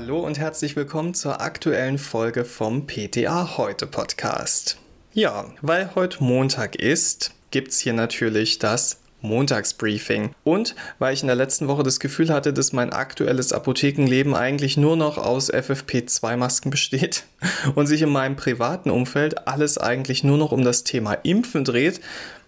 [0.00, 4.78] Hallo und herzlich willkommen zur aktuellen Folge vom PTA Heute Podcast.
[5.12, 10.30] Ja, weil heute Montag ist, gibt es hier natürlich das Montagsbriefing.
[10.44, 14.76] Und weil ich in der letzten Woche das Gefühl hatte, dass mein aktuelles Apothekenleben eigentlich
[14.76, 17.24] nur noch aus FFP2-Masken besteht
[17.74, 22.00] und sich in meinem privaten Umfeld alles eigentlich nur noch um das Thema Impfen dreht,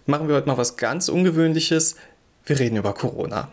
[0.05, 1.97] machen wir heute mal was ganz Ungewöhnliches.
[2.45, 3.51] Wir reden über Corona.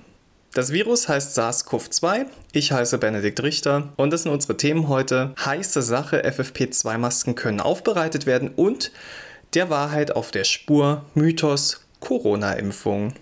[0.54, 2.26] Das Virus heißt SARS-CoV-2.
[2.52, 5.34] Ich heiße Benedikt Richter und das sind unsere Themen heute.
[5.44, 8.90] Heiße Sache, FFP2-Masken können aufbereitet werden und
[9.54, 13.12] der Wahrheit auf der Spur, Mythos, Corona-Impfung.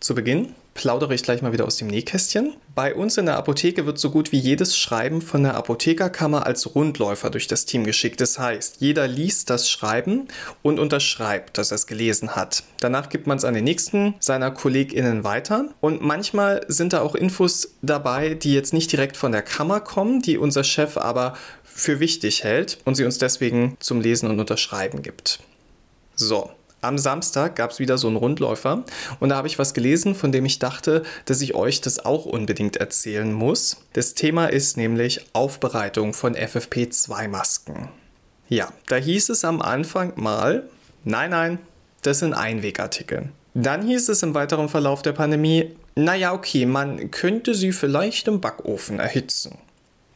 [0.00, 2.54] Zu Beginn plaudere ich gleich mal wieder aus dem Nähkästchen.
[2.74, 6.74] Bei uns in der Apotheke wird so gut wie jedes Schreiben von der Apothekerkammer als
[6.74, 8.20] Rundläufer durch das Team geschickt.
[8.20, 10.28] Das heißt, jeder liest das Schreiben
[10.62, 12.62] und unterschreibt, dass er es gelesen hat.
[12.80, 15.68] Danach gibt man es an den nächsten seiner KollegInnen weiter.
[15.80, 20.22] Und manchmal sind da auch Infos dabei, die jetzt nicht direkt von der Kammer kommen,
[20.22, 25.02] die unser Chef aber für wichtig hält und sie uns deswegen zum Lesen und Unterschreiben
[25.02, 25.40] gibt.
[26.14, 26.50] So,
[26.82, 28.84] am Samstag gab es wieder so einen Rundläufer
[29.20, 32.26] und da habe ich was gelesen, von dem ich dachte, dass ich euch das auch
[32.26, 33.78] unbedingt erzählen muss.
[33.94, 37.88] Das Thema ist nämlich Aufbereitung von FFP2-Masken.
[38.48, 40.68] Ja, da hieß es am Anfang mal,
[41.04, 41.58] nein, nein,
[42.02, 43.30] das sind Einwegartikel.
[43.54, 48.40] Dann hieß es im weiteren Verlauf der Pandemie, naja, okay, man könnte sie vielleicht im
[48.40, 49.58] Backofen erhitzen.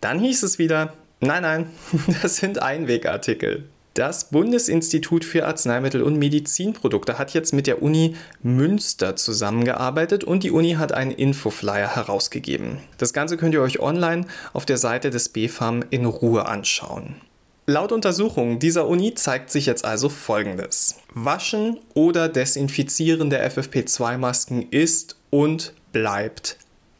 [0.00, 1.70] Dann hieß es wieder, nein, nein,
[2.22, 3.64] das sind Einwegartikel.
[3.96, 10.50] Das Bundesinstitut für Arzneimittel und Medizinprodukte hat jetzt mit der Uni Münster zusammengearbeitet und die
[10.50, 12.76] Uni hat einen Infoflyer herausgegeben.
[12.98, 17.16] Das Ganze könnt ihr euch online auf der Seite des BFAM in Ruhe anschauen.
[17.64, 20.96] Laut Untersuchungen dieser Uni zeigt sich jetzt also Folgendes.
[21.14, 26.58] Waschen oder Desinfizieren der FFP2-Masken ist und bleibt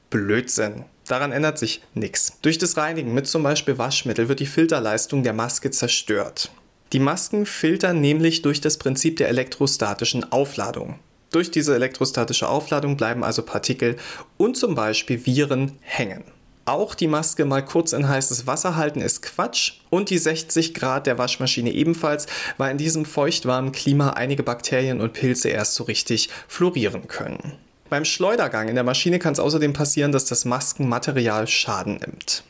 [0.09, 0.87] Blödsinn.
[1.07, 2.39] Daran ändert sich nichts.
[2.41, 6.51] Durch das Reinigen mit zum Beispiel Waschmittel wird die Filterleistung der Maske zerstört.
[6.93, 10.99] Die Masken filtern nämlich durch das Prinzip der elektrostatischen Aufladung.
[11.33, 13.97] Durch diese elektrostatische Aufladung bleiben also Partikel
[14.37, 16.25] und zum Beispiel Viren hängen.
[16.65, 21.07] Auch die Maske mal kurz in heißes Wasser halten ist Quatsch und die 60 Grad
[21.07, 22.27] der Waschmaschine ebenfalls,
[22.57, 27.53] weil in diesem feuchtwarmen Klima einige Bakterien und Pilze erst so richtig florieren können.
[27.89, 32.43] Beim Schleudergang in der Maschine kann es außerdem passieren, dass das Maskenmaterial Schaden nimmt.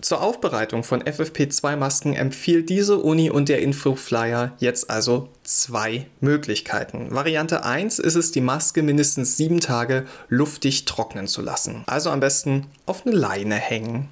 [0.00, 7.14] Zur Aufbereitung von FFP2-Masken empfiehlt diese Uni und der Infoflyer jetzt also zwei Möglichkeiten.
[7.14, 11.84] Variante 1 ist es, die Maske mindestens sieben Tage luftig trocknen zu lassen.
[11.86, 14.08] Also am besten auf eine Leine hängen.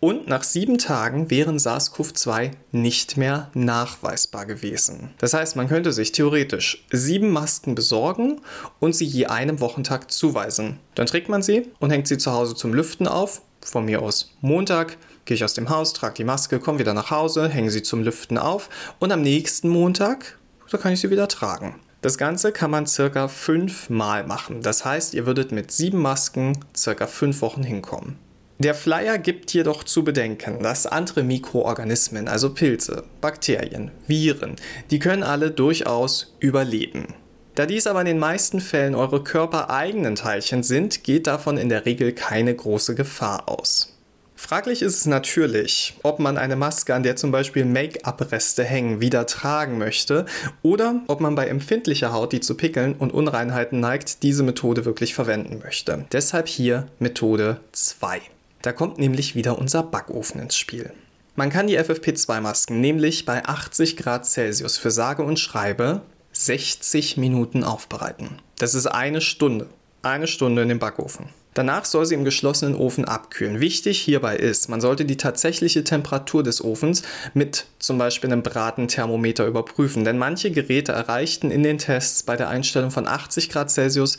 [0.00, 5.14] Und nach sieben Tagen wären SARS-CoV-2 nicht mehr nachweisbar gewesen.
[5.18, 8.40] Das heißt, man könnte sich theoretisch sieben Masken besorgen
[8.80, 10.78] und sie je einem Wochentag zuweisen.
[10.94, 14.36] Dann trägt man sie und hängt sie zu Hause zum Lüften auf von mir aus
[14.40, 17.82] Montag, gehe ich aus dem Haus, trage die Maske, komme wieder nach Hause, hänge sie
[17.82, 20.38] zum Lüften auf und am nächsten Montag,
[20.70, 21.80] da kann ich sie wieder tragen.
[22.02, 24.60] Das Ganze kann man circa fünfmal machen.
[24.60, 28.18] Das heißt, ihr würdet mit sieben Masken circa fünf Wochen hinkommen.
[28.58, 34.56] Der Flyer gibt jedoch zu bedenken, dass andere Mikroorganismen, also Pilze, Bakterien, Viren,
[34.90, 37.14] die können alle durchaus überleben.
[37.54, 41.86] Da dies aber in den meisten Fällen eure körpereigenen Teilchen sind, geht davon in der
[41.86, 43.94] Regel keine große Gefahr aus.
[44.34, 49.26] Fraglich ist es natürlich, ob man eine Maske, an der zum Beispiel Make-up-Reste hängen, wieder
[49.26, 50.26] tragen möchte
[50.62, 55.14] oder ob man bei empfindlicher Haut, die zu Pickeln und Unreinheiten neigt, diese Methode wirklich
[55.14, 56.06] verwenden möchte.
[56.10, 58.20] Deshalb hier Methode 2.
[58.62, 60.92] Da kommt nämlich wieder unser Backofen ins Spiel.
[61.36, 66.02] Man kann die FFP2-Masken nämlich bei 80 Grad Celsius für sage und schreibe
[66.34, 68.38] 60 Minuten aufbereiten.
[68.58, 69.68] Das ist eine Stunde.
[70.02, 71.30] Eine Stunde in den Backofen.
[71.54, 73.60] Danach soll sie im geschlossenen Ofen abkühlen.
[73.60, 77.02] Wichtig hierbei ist, man sollte die tatsächliche Temperatur des Ofens
[77.32, 82.48] mit zum Beispiel einem Bratenthermometer überprüfen, denn manche Geräte erreichten in den Tests bei der
[82.48, 84.18] Einstellung von 80 Grad Celsius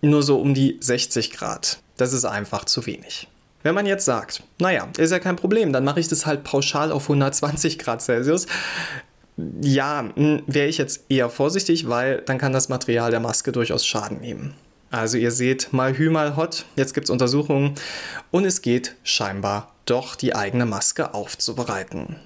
[0.00, 1.78] nur so um die 60 Grad.
[1.96, 3.28] Das ist einfach zu wenig.
[3.62, 6.90] Wenn man jetzt sagt, naja, ist ja kein Problem, dann mache ich das halt pauschal
[6.90, 8.48] auf 120 Grad Celsius,
[9.36, 14.20] ja, wäre ich jetzt eher vorsichtig, weil dann kann das Material der Maske durchaus Schaden
[14.20, 14.54] nehmen.
[14.90, 17.74] Also ihr seht, mal hü, mal hot, jetzt gibt es Untersuchungen
[18.30, 22.16] und es geht scheinbar doch die eigene Maske aufzubereiten.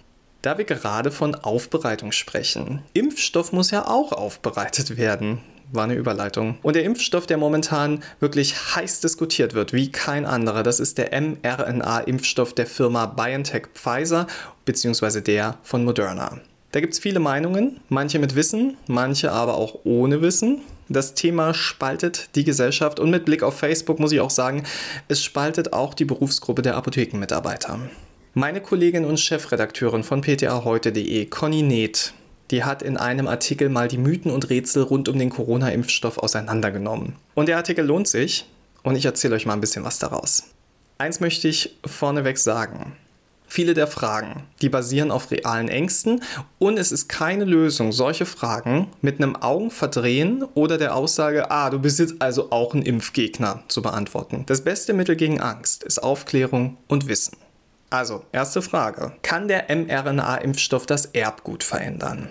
[0.43, 2.83] Da wir gerade von Aufbereitung sprechen.
[2.93, 5.39] Impfstoff muss ja auch aufbereitet werden.
[5.73, 6.59] War eine Überleitung.
[6.63, 11.11] Und der Impfstoff, der momentan wirklich heiß diskutiert wird, wie kein anderer, das ist der
[11.21, 14.27] mRNA-Impfstoff der Firma BioNTech Pfizer
[14.65, 15.21] bzw.
[15.21, 16.41] der von Moderna.
[16.77, 20.61] Da gibt es viele Meinungen, manche mit Wissen, manche aber auch ohne Wissen.
[20.91, 24.63] Das Thema spaltet die Gesellschaft und mit Blick auf Facebook muss ich auch sagen,
[25.09, 27.79] es spaltet auch die Berufsgruppe der Apothekenmitarbeiter.
[28.35, 32.13] Meine Kollegin und Chefredakteurin von ptaheute.de, Conny Neth,
[32.51, 37.15] die hat in einem Artikel mal die Mythen und Rätsel rund um den Corona-Impfstoff auseinandergenommen.
[37.35, 38.45] Und der Artikel lohnt sich
[38.83, 40.51] und ich erzähle euch mal ein bisschen was daraus.
[40.99, 42.99] Eins möchte ich vorneweg sagen.
[43.47, 46.23] Viele der Fragen, die basieren auf realen Ängsten
[46.59, 51.79] und es ist keine Lösung, solche Fragen mit einem Augenverdrehen oder der Aussage, ah, du
[51.79, 54.45] bist jetzt also auch ein Impfgegner zu beantworten.
[54.47, 57.37] Das beste Mittel gegen Angst ist Aufklärung und Wissen.
[57.89, 59.13] Also, erste Frage.
[59.23, 62.29] Kann der mRNA-Impfstoff das Erbgut verändern?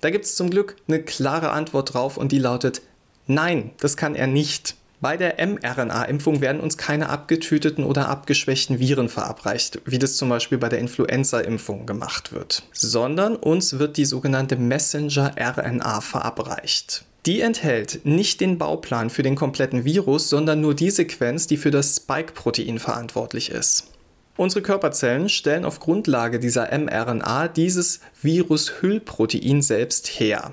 [0.00, 2.80] Da gibt es zum Glück eine klare Antwort drauf und die lautet,
[3.26, 4.74] nein, das kann er nicht.
[5.06, 10.58] Bei der mRNA-Impfung werden uns keine abgetöteten oder abgeschwächten Viren verabreicht, wie das zum Beispiel
[10.58, 17.04] bei der Influenza-Impfung gemacht wird, sondern uns wird die sogenannte Messenger-RNA verabreicht.
[17.24, 21.70] Die enthält nicht den Bauplan für den kompletten Virus, sondern nur die Sequenz, die für
[21.70, 23.92] das Spike-Protein verantwortlich ist.
[24.36, 30.50] Unsere Körperzellen stellen auf Grundlage dieser mRNA dieses Virus-Hüllprotein selbst her.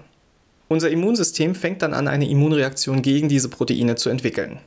[0.73, 4.57] Unser Immunsystem fängt dann an, eine Immunreaktion gegen diese Proteine zu entwickeln.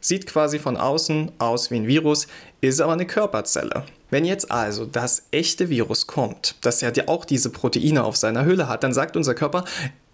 [0.00, 2.28] Sieht quasi von außen aus wie ein Virus,
[2.60, 3.82] ist aber eine Körperzelle.
[4.08, 8.68] Wenn jetzt also das echte Virus kommt, das ja auch diese Proteine auf seiner Hülle
[8.68, 9.64] hat, dann sagt unser Körper,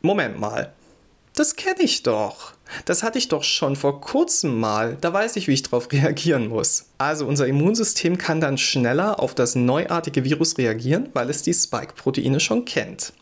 [0.01, 0.73] Moment mal,
[1.37, 2.55] das kenne ich doch.
[2.87, 4.97] Das hatte ich doch schon vor kurzem mal.
[5.03, 6.87] Da weiß ich, wie ich darauf reagieren muss.
[6.97, 12.41] Also unser Immunsystem kann dann schneller auf das neuartige Virus reagieren, weil es die Spike-Proteine
[12.41, 13.13] schon kennt.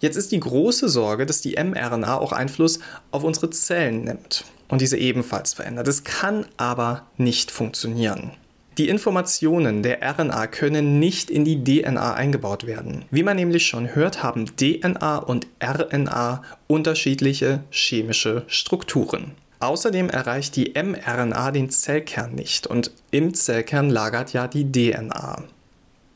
[0.00, 4.80] Jetzt ist die große Sorge, dass die mRNA auch Einfluss auf unsere Zellen nimmt und
[4.80, 5.86] diese ebenfalls verändert.
[5.86, 8.32] Das kann aber nicht funktionieren.
[8.78, 13.06] Die Informationen der RNA können nicht in die DNA eingebaut werden.
[13.10, 19.32] Wie man nämlich schon hört, haben DNA und RNA unterschiedliche chemische Strukturen.
[19.60, 25.42] Außerdem erreicht die mRNA den Zellkern nicht und im Zellkern lagert ja die DNA.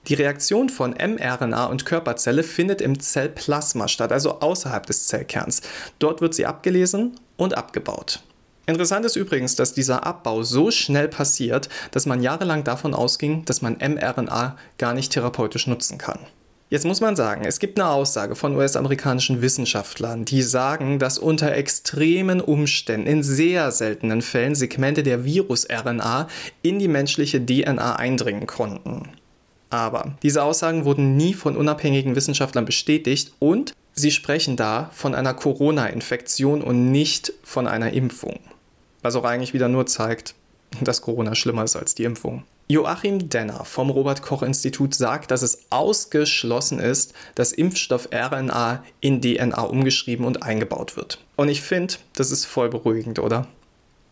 [0.09, 5.61] Die Reaktion von mRNA und Körperzelle findet im Zellplasma statt, also außerhalb des Zellkerns.
[5.99, 8.23] Dort wird sie abgelesen und abgebaut.
[8.67, 13.63] Interessant ist übrigens, dass dieser Abbau so schnell passiert, dass man jahrelang davon ausging, dass
[13.63, 16.21] man mRNA gar nicht therapeutisch nutzen kann.
[16.71, 21.53] Jetzt muss man sagen, es gibt eine Aussage von US-amerikanischen Wissenschaftlern, die sagen, dass unter
[21.53, 26.29] extremen Umständen in sehr seltenen Fällen Segmente der Virus-RNA
[26.63, 29.09] in die menschliche DNA eindringen konnten.
[29.71, 35.33] Aber diese Aussagen wurden nie von unabhängigen Wissenschaftlern bestätigt und sie sprechen da von einer
[35.35, 38.41] Corona-Infektion und nicht von einer Impfung.
[39.03, 40.35] Was auch eigentlich wieder nur zeigt,
[40.81, 42.45] dass Corona schlimmer ist als die Impfung.
[42.69, 49.21] Joachim Denner vom Robert Koch Institut sagt, dass es ausgeschlossen ist, dass Impfstoff RNA in
[49.21, 51.19] DNA umgeschrieben und eingebaut wird.
[51.35, 53.49] Und ich finde, das ist voll beruhigend, oder?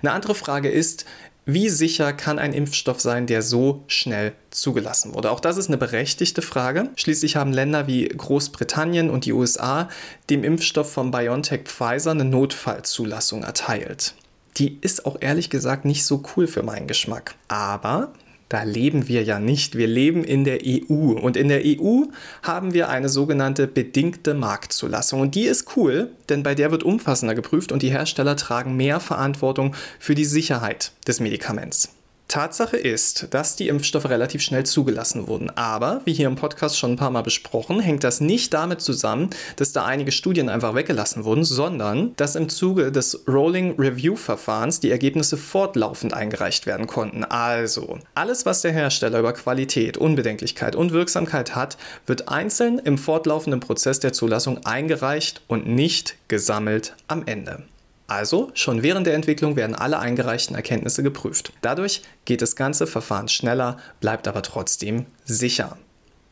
[0.01, 1.05] Eine andere Frage ist,
[1.49, 5.33] wie sicher kann ein Impfstoff sein, der so schnell zugelassen wurde?
[5.33, 6.91] Auch das ist eine berechtigte Frage.
[6.95, 9.89] Schließlich haben Länder wie Großbritannien und die USA
[10.31, 14.15] dem Impfstoff von BioNTech Pfizer eine Notfallzulassung erteilt
[14.59, 17.35] die ist auch ehrlich gesagt nicht so cool für meinen Geschmack.
[17.47, 18.13] Aber
[18.49, 19.77] da leben wir ja nicht.
[19.77, 21.13] Wir leben in der EU.
[21.13, 22.05] Und in der EU
[22.43, 25.21] haben wir eine sogenannte bedingte Marktzulassung.
[25.21, 29.01] Und die ist cool, denn bei der wird umfassender geprüft und die Hersteller tragen mehr
[29.01, 31.98] Verantwortung für die Sicherheit des Medikaments.
[32.29, 35.51] Tatsache ist, dass die Impfstoffe relativ schnell zugelassen wurden.
[35.57, 39.31] Aber, wie hier im Podcast schon ein paar Mal besprochen, hängt das nicht damit zusammen,
[39.57, 44.79] dass da einige Studien einfach weggelassen wurden, sondern dass im Zuge des Rolling Review Verfahrens
[44.79, 47.25] die Ergebnisse fortlaufend eingereicht werden konnten.
[47.25, 53.61] Also, alles, was der Hersteller über Qualität, Unbedenklichkeit und Wirksamkeit hat, wird einzeln im fortlaufenden
[53.61, 57.63] Prozess der Zulassung eingereicht und nicht gesammelt am Ende.
[58.09, 61.53] Also schon während der Entwicklung werden alle eingereichten Erkenntnisse geprüft.
[61.61, 65.77] Dadurch geht das ganze Verfahren schneller, bleibt aber trotzdem sicher.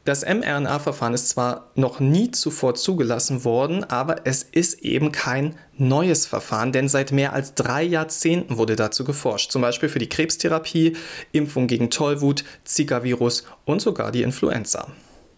[0.07, 6.27] Das mRNA-Verfahren ist zwar noch nie zuvor zugelassen worden, aber es ist eben kein neues
[6.27, 10.97] Verfahren, denn seit mehr als drei Jahrzehnten wurde dazu geforscht, zum Beispiel für die Krebstherapie,
[11.33, 14.87] Impfung gegen Tollwut, Zika-Virus und sogar die Influenza.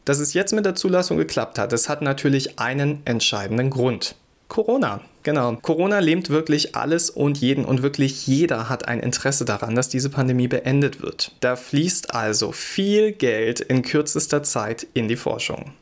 [0.04, 4.14] Dass es jetzt mit der Zulassung geklappt hat, das hat natürlich einen entscheidenden Grund.
[4.48, 5.02] Corona.
[5.22, 5.56] Genau.
[5.56, 10.08] Corona lähmt wirklich alles und jeden und wirklich jeder hat ein Interesse daran, dass diese
[10.08, 11.32] Pandemie beendet wird.
[11.40, 15.72] Da fließt also viel Geld in kürzester Zeit in die Forschung.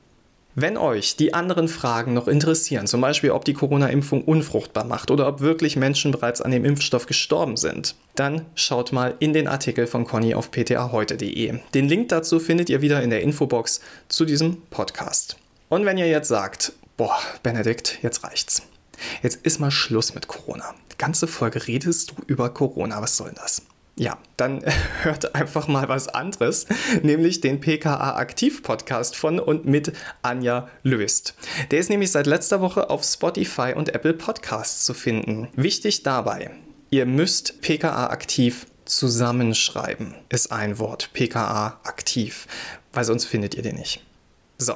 [0.58, 5.28] Wenn euch die anderen Fragen noch interessieren, zum Beispiel ob die Corona-Impfung unfruchtbar macht oder
[5.28, 9.86] ob wirklich Menschen bereits an dem Impfstoff gestorben sind, dann schaut mal in den Artikel
[9.86, 11.58] von Conny auf ptaheute.de.
[11.74, 15.36] Den Link dazu findet ihr wieder in der Infobox zu diesem Podcast.
[15.68, 18.62] Und wenn ihr jetzt sagt, boah, Benedikt, jetzt reicht's.
[19.22, 20.74] jetzt ist mal Schluss mit Corona.
[20.92, 23.02] Die ganze Folge redest du über Corona.
[23.02, 23.62] Was soll denn das?
[23.98, 24.62] Ja, dann
[25.02, 26.66] hört einfach mal was anderes,
[27.02, 31.34] nämlich den PKA Aktiv Podcast von und mit Anja Löst.
[31.70, 35.48] Der ist nämlich seit letzter Woche auf Spotify und Apple Podcasts zu finden.
[35.54, 36.50] Wichtig dabei,
[36.90, 41.10] ihr müsst PKA Aktiv zusammenschreiben, ist ein Wort.
[41.14, 42.46] PKA Aktiv,
[42.92, 44.04] weil sonst findet ihr den nicht.
[44.58, 44.74] So,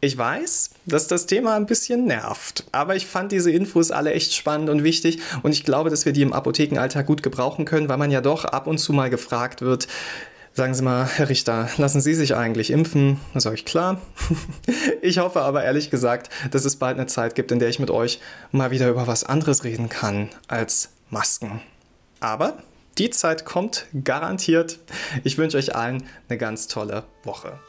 [0.00, 4.32] ich weiß, dass das Thema ein bisschen nervt, aber ich fand diese Infos alle echt
[4.32, 7.96] spannend und wichtig und ich glaube, dass wir die im Apothekenalltag gut gebrauchen können, weil
[7.96, 9.88] man ja doch ab und zu mal gefragt wird,
[10.54, 13.20] Sagen Sie mal, Herr Richter, lassen Sie sich eigentlich impfen?
[13.32, 14.00] Da sage ich klar.
[15.02, 17.92] Ich hoffe aber ehrlich gesagt, dass es bald eine Zeit gibt, in der ich mit
[17.92, 21.60] euch mal wieder über was anderes reden kann als Masken.
[22.18, 22.58] Aber
[22.98, 24.80] die Zeit kommt garantiert.
[25.22, 27.60] Ich wünsche euch allen eine ganz tolle Woche.